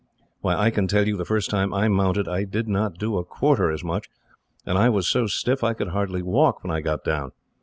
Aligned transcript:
Why, 0.39 0.55
I 0.55 0.71
can 0.71 0.87
tell 0.87 1.07
you 1.07 1.15
the 1.15 1.25
first 1.25 1.51
time 1.51 1.75
I 1.75 1.87
mounted, 1.87 2.27
I 2.27 2.43
did 2.43 2.67
not 2.67 2.97
do 2.97 3.19
a 3.19 3.23
quarter 3.23 3.69
as 3.69 3.83
much, 3.83 4.09
and 4.65 4.75
I 4.75 4.89
was 4.89 5.07
so 5.07 5.27
stiff 5.27 5.63
I 5.63 5.75
could 5.75 5.89
hardly 5.89 6.23
walk, 6.23 6.63
when 6.63 6.71
I 6.71 6.81
got 6.81 7.03
down. 7.03 7.33